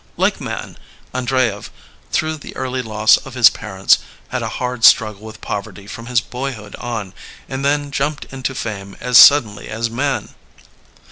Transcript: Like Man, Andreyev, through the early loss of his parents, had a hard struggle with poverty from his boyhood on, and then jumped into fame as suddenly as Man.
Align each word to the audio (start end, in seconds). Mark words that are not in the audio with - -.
Like 0.17 0.41
Man, 0.41 0.77
Andreyev, 1.13 1.69
through 2.11 2.37
the 2.37 2.55
early 2.55 2.81
loss 2.81 3.17
of 3.17 3.35
his 3.35 3.51
parents, 3.51 3.99
had 4.29 4.41
a 4.41 4.49
hard 4.49 4.83
struggle 4.83 5.21
with 5.21 5.41
poverty 5.41 5.85
from 5.85 6.07
his 6.07 6.21
boyhood 6.21 6.75
on, 6.77 7.13
and 7.47 7.63
then 7.63 7.91
jumped 7.91 8.25
into 8.33 8.55
fame 8.55 8.97
as 8.99 9.19
suddenly 9.19 9.69
as 9.69 9.91
Man. 9.91 10.29